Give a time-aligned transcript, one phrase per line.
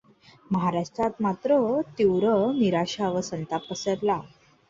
[0.51, 1.57] महाराष्ट्रात मात्र
[1.97, 4.19] तीव्र निराशा व संताप पसरला.